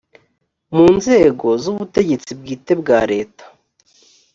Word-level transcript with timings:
mu 0.73 0.85
nzego 0.97 1.47
z 1.63 1.65
ubutegetsi 1.71 2.31
bwite 2.39 2.71
bwa 2.81 2.99
leta 3.11 3.45